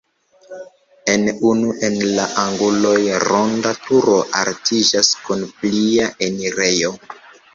En 1.15 1.27
unu 1.49 1.73
el 1.89 1.97
la 2.19 2.23
anguloj 2.43 2.95
ronda 3.25 3.73
turo 3.83 4.17
altiĝas 4.39 5.13
kun 5.27 5.45
plia 5.59 6.09
enirejo. 6.29 6.91